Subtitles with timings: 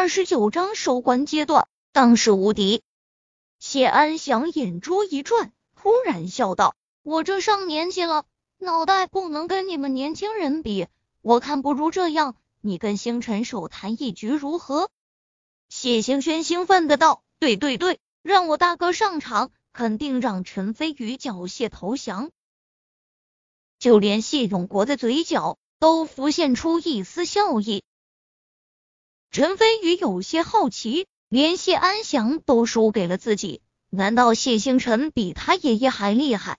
[0.00, 2.82] 二十九章收官阶段，当世无敌。
[3.58, 8.24] 谢安祥眼珠一转，突然笑道：“我这上年纪了，
[8.56, 10.86] 脑袋不能跟你们年轻人比。
[11.20, 14.88] 我看不如这样，你跟星辰手谈一局如何？”
[15.68, 22.30] 谢星轩兴奋的道：“对对对，让我大哥上场，肯定让陈飞宇缴械投降。”
[23.78, 27.84] 就连谢永国的嘴角都浮现出一丝笑意。
[29.32, 36.58] 陈飞宇有些好奇，连谢安祥都输给了自己，难道谢星辰比他爷爷还厉害？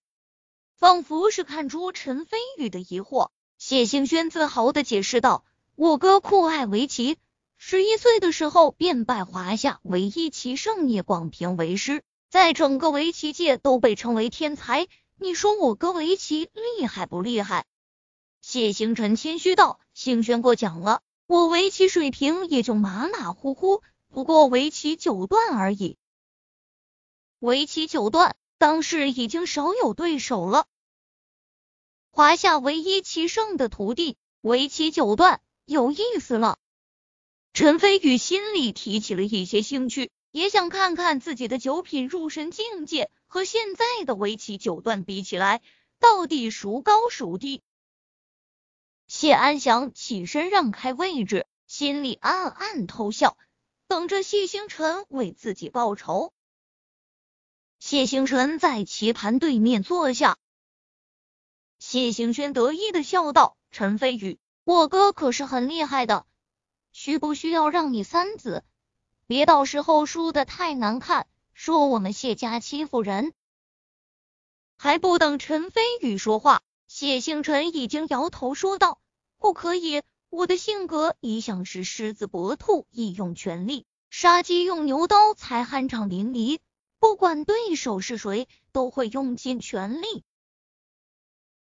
[0.78, 5.44] 仿佛是看出陈飞宇的疑惑，谢星轩自豪的解释道
[5.76, 7.18] ：“我哥酷爱围棋，
[7.58, 14.88] 十一岁的时候便拜华夏唯一棋圣聂广平为师，在整个围棋界都被称为天才。
[15.20, 17.66] 你说我哥围棋厉害不厉害？”
[18.40, 21.02] 谢星辰谦虚道：“星轩过奖了。”
[21.32, 25.96] 我围棋水平也就马马虎虎，不过围棋九段而已。
[27.40, 30.68] 围棋九段，当时已经少有对手了。
[32.10, 36.60] 华夏唯一棋圣的徒弟，围棋九段，有意思了。
[37.54, 45.62] 陈飞宇心里提起了一些兴趣，也想看看自己的九品入神境界和现在的围棋九段比起来，
[45.98, 47.62] 到底孰高孰低。
[49.14, 53.38] 谢安祥起身让开位置，心里暗暗偷笑，
[53.90, 56.32] 等着谢星辰为自己报仇。
[57.78, 60.38] 谢星辰在棋盘对面坐下，
[61.78, 66.26] 谢星轩得意的笑道：“陈飞宇，我哥可是很厉害的，
[66.94, 68.64] 需不需要让你三子？
[69.28, 73.34] 别到时候输的太难看，说我们谢家欺负人。”
[74.80, 76.64] 还不等陈飞宇说话。
[76.88, 79.00] 谢星辰已经摇头说道
[79.42, 86.60] ：“不可以，我的性格一向是狮子搏兔，义用全力，杀鸡用牛刀才酣畅淋漓。
[87.00, 90.24] 不管对手是谁，都会用尽全力。”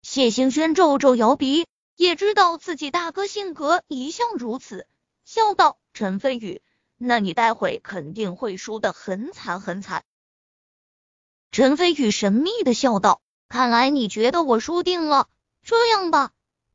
[0.03, 1.66] 谢星轩皱皱摇鼻，
[1.96, 4.86] 也知道自己大哥性格一向如此，
[5.25, 6.62] 笑道：“陈飞宇，
[6.98, 10.06] 那你待会肯定会输得很惨很惨。”
[11.52, 13.19] 陈飞宇神秘的笑道。
[13.50, 15.28] 看来你觉得我输定了，
[15.64, 16.31] 这样吧，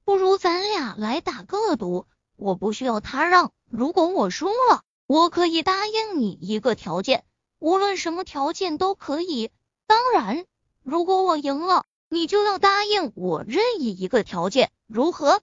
[0.09, 3.53] 不如咱俩来打个赌，我不需要他让。
[3.71, 7.27] 如果我输了，我可以答应你一个条件，
[7.59, 9.51] 无论什么条件都可以。
[9.87, 10.47] 当然，
[10.83, 15.43] 如果我赢了，你就要答应我任意一个条件，如何？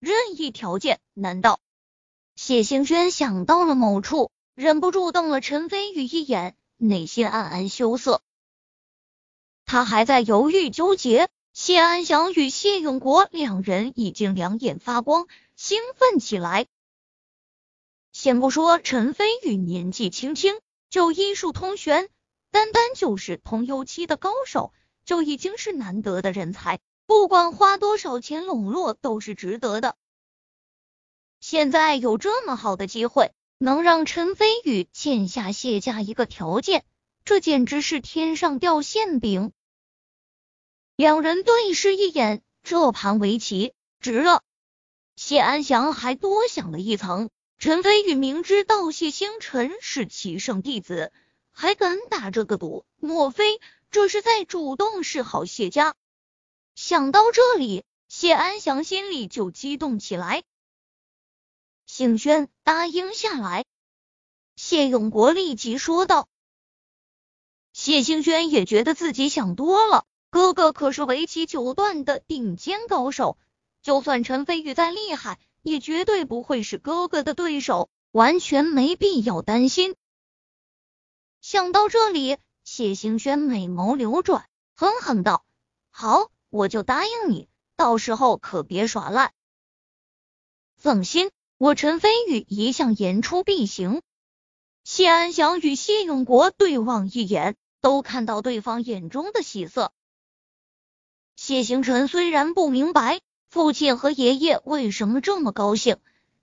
[0.00, 1.00] 任意条件？
[1.14, 1.58] 难道？
[2.36, 8.20] 谢星轩想到了某处，忍不住瞪了陈飞宇一眼，内心暗暗羞涩。
[9.64, 15.26] 他还在犹豫纠结，谢安祥与谢永国两人已经两眼发光，
[15.56, 16.68] 兴奋起来。
[18.12, 22.10] 先不说陈飞宇年纪轻轻就医术通玄，
[22.52, 24.72] 单单就是通幽期的高手，
[25.04, 29.96] 就已经是难得的人才，不管花多少钱笼络都是值得的。
[31.40, 36.84] 现在有这么好的机会，能让陈飞宇欠下谢家一个条件，
[37.24, 39.50] 这简直是天上掉馅饼。
[40.98, 44.42] 两人对视一眼，这盘围棋值了。
[45.14, 51.12] 谢安祥还多想了一层，陈飞宇明知道谢星辰是棋圣弟子，
[51.52, 53.60] 还敢打这个赌，莫非
[53.92, 55.94] 这是在主动示好谢家？
[56.74, 60.42] 想到这里，谢安祥心里就激动起来。
[61.86, 63.64] 星轩答应下来，
[64.56, 66.28] 谢永国立即说道。
[67.72, 70.04] 谢星轩也觉得自己想多了。
[70.30, 73.38] 哥哥可是围棋九段的顶尖高手，
[73.80, 79.96] 就算陈飞宇再厉害，也绝对不会是哥哥的对手，完全没必要担心。
[81.40, 85.46] 想到这里，谢星轩美眸流转，狠狠道
[85.88, 89.32] ：“好，我就答应你，到时候可别耍赖。”
[90.76, 94.02] 放心，我陈飞宇一向言出必行。
[94.84, 99.92] 谢安祥与谢永国对望一眼，都看到对方眼中的喜色。
[101.40, 105.98] 谢星辰虽然不明白父亲和爷爷为什么这么高兴，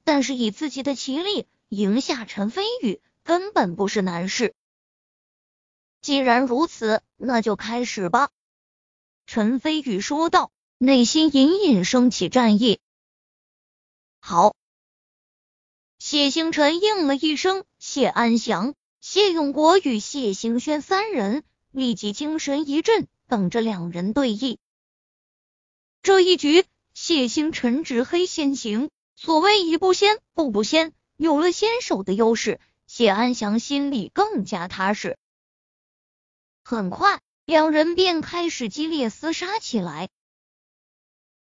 [0.06, 4.56] 但是以自己的棋力赢下陈飞宇根本不是难事。
[6.02, 8.30] 既然如此，那就开始吧。”
[9.28, 12.80] 陈飞宇说道，内心隐隐升起战意。
[14.22, 14.56] 好，
[16.00, 17.66] 谢星辰应了一声。
[17.80, 24.58] 谢安祥、谢永国与谢行轩三人立即精神一振，等着两人对弈。
[26.06, 28.92] 这一局，谢星辰执黑先行。
[29.16, 35.18] 所谓一步先，步步先，有了先手的优势，谢安祥心里更加踏实。
[36.64, 40.10] 很快，两人便开始激烈厮杀起来。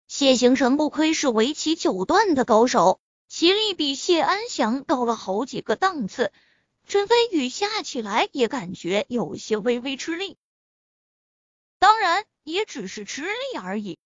[0.09, 6.33] 谢星辰不愧是围棋九段的高手，棋力比谢安祥高了好几个档次。
[6.89, 10.37] 陈飞宇下起来也感觉有些微微吃力，
[11.79, 14.01] 当然也只是吃力而已。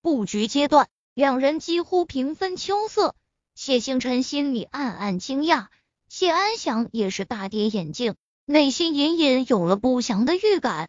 [0.00, 3.14] 布局阶段，两人几乎平分秋色。
[3.54, 5.66] 谢星辰心里暗暗惊讶，
[6.08, 8.14] 谢安祥也是大跌眼镜，
[8.44, 10.88] 内心隐隐有了不祥的预感。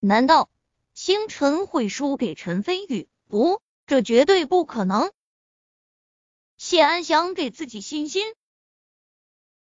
[0.00, 0.48] 难道
[0.94, 3.08] 星辰会输给陈飞宇？
[3.28, 5.12] 不，这绝对不可能。
[6.56, 8.24] 谢安祥给自己信心。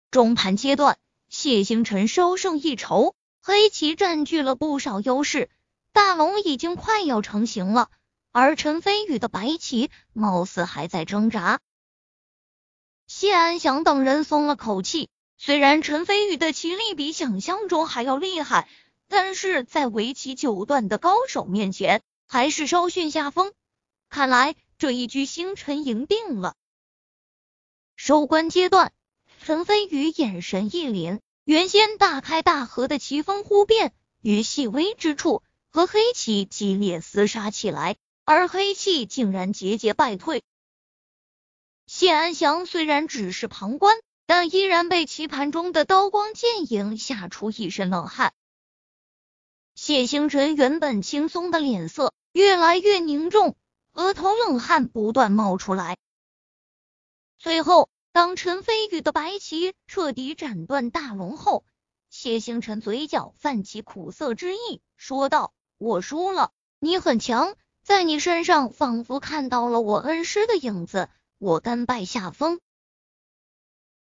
[0.09, 0.97] 中盘阶段，
[1.29, 5.49] 谢星辰稍胜一筹，黑棋占据了不少优势。
[5.93, 7.89] 大龙已经快要成型了，
[8.31, 11.59] 而陈飞宇的白棋貌似还在挣扎。
[13.07, 18.69] 谢安祥等人松了口气，虽然陈飞宇的棋力比想象中还要厉害，
[19.09, 23.51] 但是在围棋九段的高手面前，还是稍逊下风。
[24.09, 26.55] 看来这一局星辰赢定了。
[27.97, 28.93] 收官阶段，
[29.43, 35.43] 陈飞宇眼神一凛，原先大开大合的棋风忽变，于细微之处。
[35.73, 37.95] 和黑棋激烈厮杀起来，
[38.25, 40.43] 而黑棋竟然节节败退。
[41.87, 48.33] 谢安祥虽然只是旁观，但依然被棋盘中的刀光剑影吓出一身冷汗。
[49.73, 53.55] 谢星辰原本轻松的脸色越来越凝重，
[53.93, 55.97] 额头冷汗不断冒出来。
[57.39, 61.63] 最后，当陈飞宇的白棋彻底斩断大龙后，
[62.09, 65.53] 谢星辰嘴角泛起苦涩之意，说道。
[65.81, 72.59] 我输了，你很强，在你身上仿佛看到了我恩师的影子，我甘拜下风。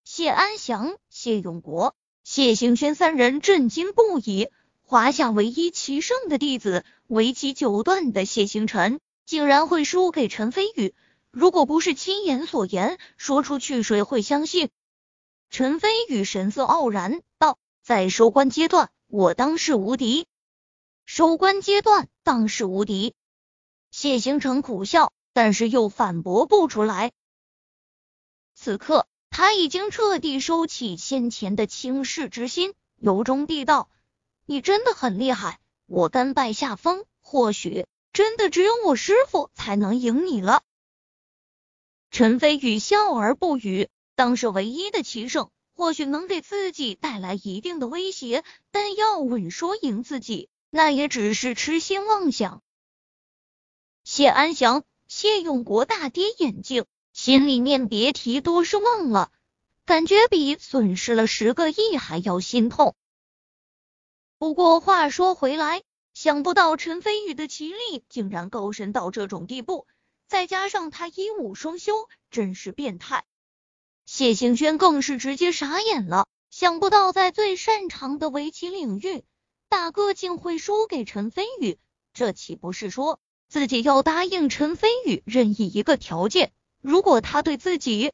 [0.03, 1.95] 谢安祥、谢永国、
[2.25, 4.49] 谢行轩三人震惊不已，
[4.85, 10.95] 华夏唯一棋圣的弟子，围棋九段的谢星辰，竟然会输给陈飞宇？
[11.31, 14.71] 如果不是亲眼所言，说出去谁会相信？
[15.51, 20.27] 陈飞宇神色傲然道：“在收官阶段，我当是无敌。”
[21.07, 23.15] 收官阶段，当是无敌。
[23.93, 27.13] 谢行成苦笑，但是又反驳不出来。
[28.55, 33.89] 此刻，他已经彻底收起先前的轻视之心，由衷地道
[34.47, 37.05] ：“你真的很厉害，我甘拜下风。
[37.21, 40.65] 或许真的只有我师傅才能赢你了。”
[42.11, 43.89] 陈飞宇笑而不语。
[44.17, 48.43] 当是唯一的棋圣，或许能给自己带来一定的威胁，
[48.73, 50.49] 但要稳说赢自己。
[50.77, 52.63] 那也只是痴心妄想。
[54.05, 56.85] 谢安祥、谢永国大跌眼镜，
[57.15, 59.33] 心里面别提多失望了，
[59.87, 62.95] 感觉比损失了十个亿还要心痛。
[64.37, 65.83] 不过话说回来，
[66.13, 69.87] 想不到陈飞宇的棋力竟然高深到这种地步，
[70.29, 71.95] 再加上他一武双修，
[72.31, 73.25] 真是变态。
[74.05, 79.25] 谢兴轩更是直接傻眼了，想不到在最擅长的围棋领域。
[79.69, 81.79] 大哥竟会输给陈飞宇，
[82.13, 86.53] 这岂不是说自己要答应陈飞宇任意一个条件？
[86.81, 88.13] 如果他对自己……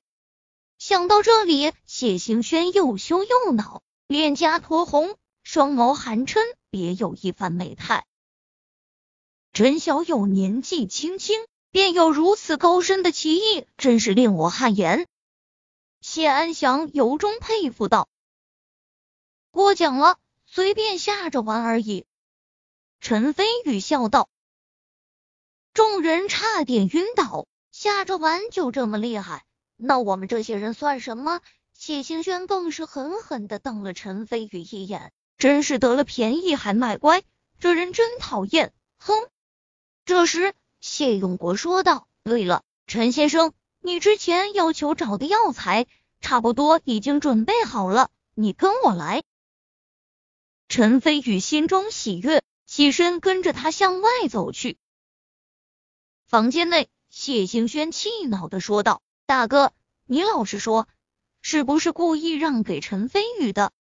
[0.79, 6.41] 想到这里，谢行轩又羞又恼，脸颊酡红，双眸含嗔，
[6.71, 8.07] 别有一番美态。
[9.53, 15.07] 陈小友年纪轻轻便有如此高深的棋艺，真是令我汗颜。
[16.01, 18.09] 谢安祥由衷佩服道
[19.53, 20.19] ：“过奖了。”
[20.55, 22.05] 随便吓着玩而已。
[23.01, 24.29] 陈飞宇笑道，
[25.73, 27.47] 众人差点晕倒。
[27.71, 29.47] 吓着玩就这么厉害？
[29.79, 31.41] 那我们这些人算什么？
[31.73, 37.23] 谢星轩更是狠狠的瞪了陈飞宇一眼，真是得了便宜还卖乖，
[37.59, 38.75] 这人真讨厌。
[38.99, 39.15] 哼！
[40.05, 45.87] 这时，谢永国说道：“对了，陈先生，你之前要求找的药材
[46.21, 49.23] 差不多已经准备好了，你跟我来。”
[50.73, 54.79] 陈飞宇心中喜悦，起身跟着他向外走去。
[56.25, 59.75] 房间内，谢兴轩气恼的说道：“大哥，
[60.07, 60.89] 你老实说，
[61.43, 63.71] 是不是故意让给陈飞宇的？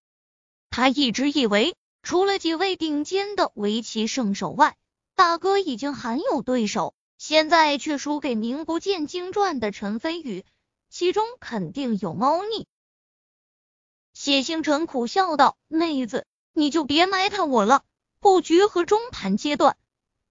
[0.69, 4.77] 他一直以为，除了几位顶尖的围棋圣手外，
[5.15, 10.45] 大哥已经罕有对手，现在却输给名不见经传的陈飞宇，
[10.91, 12.67] 其中肯定有猫腻。”
[14.13, 17.85] 谢星辰苦笑道：“妹子。”你就别埋汰我了。
[18.21, 19.76] 布局和中盘阶段，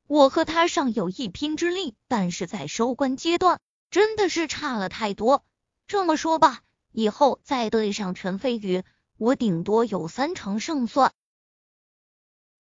[0.08, 3.60] 我和他尚有一拼之力，但是在收官阶段，
[3.90, 5.44] 真的是差了太多。
[5.88, 6.62] 这么说吧，
[6.94, 8.84] 以后再对上陈飞宇，
[9.18, 11.12] 我顶多有三成胜算。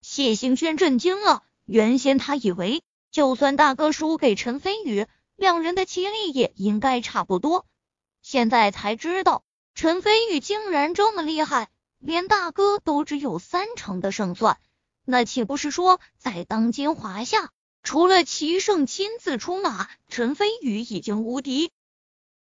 [0.01, 7.65] 谢兴轩震惊了，原先他以为就算大哥输给陈飞宇，两人的棋力也应该差不多，
[8.21, 9.43] 现在才知道
[9.75, 11.69] 陈飞宇竟然这么厉害，
[12.01, 14.60] 连大哥都只有三成的胜算，
[15.05, 17.51] 那岂不是说在当今华夏，
[17.84, 21.72] 除了齐胜亲自出马，陈飞宇已经无敌？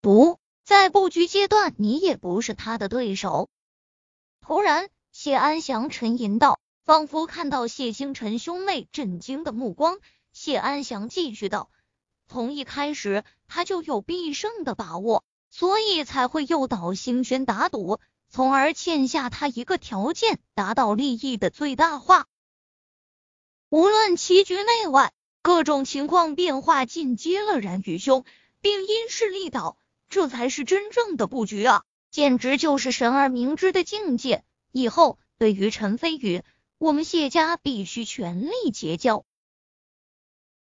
[0.01, 3.49] 不在布局阶段，你也不是他的对手。
[4.41, 6.61] 突然，谢安祥沉吟道。
[6.85, 9.99] 仿佛看到谢星辰兄妹震惊的目光，
[10.33, 11.69] 谢安祥继续道
[12.31, 22.27] ：“从一开始他就有必胜的把握，所以才会诱导星轩打赌，从而欠下他一个条件，达到利益的最大化。
[23.69, 28.25] 无论棋局内外，各种情况变化进阶了然于兄，
[28.61, 29.79] 并因势利导，
[30.09, 31.85] 这才是真正的布局啊！
[32.11, 34.45] 简直就是神而明之的境界。
[34.73, 36.43] 以后对于陈飞宇。”
[36.79, 39.25] 我们谢家必须全力结交，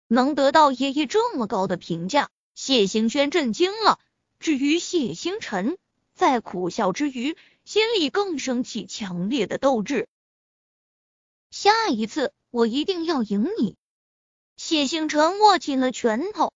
[0.07, 3.99] 能得到爷爷这么高的评价，谢兴轩震惊了。
[4.39, 5.77] 至于谢星辰，
[6.13, 10.07] 在苦笑之余，心里更升起强烈的斗志。
[11.49, 13.75] 下一次我一定要赢你！
[14.55, 16.53] 谢星辰握紧了拳头。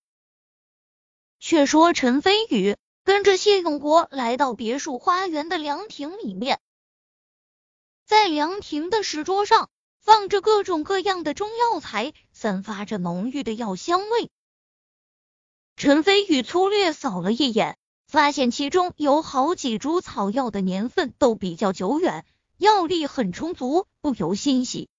[1.39, 6.59] 却说陈飞宇跟着谢永国来到别墅花园的凉亭里面。
[8.05, 14.29] 在凉亭的石桌上放着各种各样的中药材，散发着浓郁的药香味。
[15.75, 17.78] 陈飞宇粗略扫了一眼，
[18.09, 22.25] 发现其中有好几株草药的年份都比较久远，
[22.57, 24.89] 药力很充足，不由欣喜。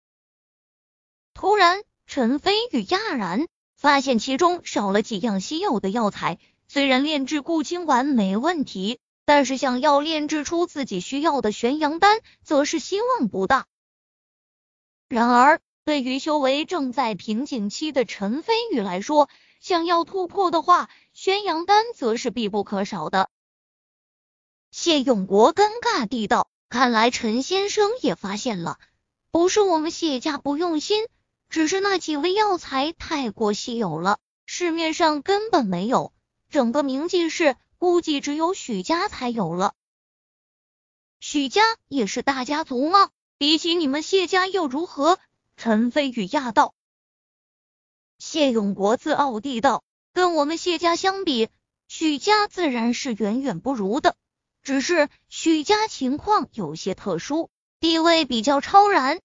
[1.35, 6.39] 突然，陈飞宇讶然发现其中少了几样稀有的药材，
[6.69, 9.01] 虽然炼制固精丸没问题。
[9.27, 13.67] 但是想要炼制出自己需要的玄阳丹，则是希望不大。
[15.09, 19.29] 然而，对于修为正在瓶颈期的陈飞宇来说，
[19.61, 20.91] 想要突破的话，
[21.23, 23.29] 宣阳丹则是必不可少的。
[24.71, 28.79] 谢永国尴尬地道：“看来陈先生也发现了，
[29.31, 31.07] 不是我们谢家不用心，
[31.51, 36.15] 只是那几味药材太过稀有了，市面上根本没有。
[36.49, 39.75] 整个明记市。”估计只有许家才有了。
[41.19, 43.11] 许家也是大家族吗？
[43.37, 45.19] 比起你们谢家又如何？
[45.59, 46.75] 陈飞宇讶道。
[48.19, 51.49] 谢永国自傲地道：“跟我们谢家相比，
[51.89, 54.17] 许家自然是远远不如的。
[54.63, 57.51] 只是许家情况有些特殊，
[57.81, 59.21] 地位比较超然。”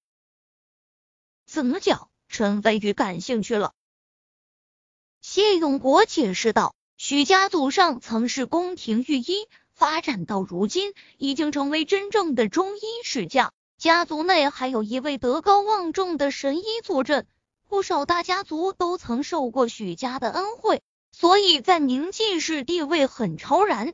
[1.46, 2.10] 怎么讲？
[2.28, 3.74] 陈飞宇感兴趣了。
[5.22, 6.76] 谢永国解释道。
[6.98, 13.52] 许家祖上曾是宫廷御医，发展到如今已经成为真正的中医世家。
[13.78, 17.28] 家族内还有一位德高望重的神医坐镇，
[17.68, 20.82] 不少大家族都曾受过许家的恩惠，
[21.12, 23.94] 所以在宁晋市地位很超然。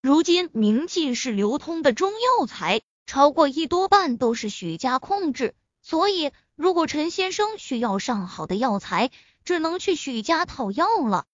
[0.00, 9.10] 如今明记市流通的中药材超过一多半都是许家控制，所以如果陈先生需要上好的药材，
[9.44, 11.26] 只能去许家讨药了。